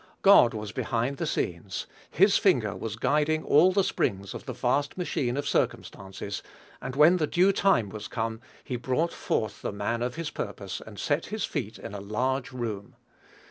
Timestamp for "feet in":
11.45-11.93